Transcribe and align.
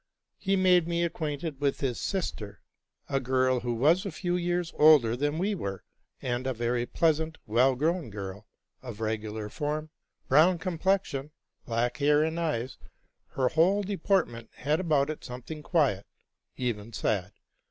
He 0.39 0.55
made 0.55 0.87
me 0.87 1.03
acquainted 1.03 1.61
with 1.61 1.79
his 1.81 1.99
sister, 1.99 2.59
a 3.07 3.19
girl 3.19 3.59
who 3.59 3.75
was 3.75 4.03
a 4.03 4.09
few 4.11 4.35
years 4.35 4.73
older 4.77 5.15
than 5.15 5.37
we 5.37 5.53
were, 5.53 5.83
and 6.23 6.47
a 6.47 6.55
very 6.55 6.87
ple: 6.87 7.09
asant. 7.09 7.35
well 7.45 7.75
grown 7.75 8.09
girl, 8.09 8.47
of 8.81 8.99
regular 8.99 9.47
form, 9.47 9.91
brown 10.27 10.57
complexion, 10.57 11.29
black 11.65 11.97
hair 11.97 12.17
RELATING 12.21 12.35
TO 12.35 12.41
MY 12.41 12.41
LIFE. 12.41 12.51
ve 12.51 12.59
and 12.59 12.67
eyes: 12.71 12.77
her 13.35 13.49
whole 13.49 13.83
deportment 13.83 14.49
had 14.55 14.79
about 14.79 15.11
it 15.11 15.23
something 15.23 15.61
quiet, 15.61 16.07
even 16.57 16.93
sad. 16.93 17.33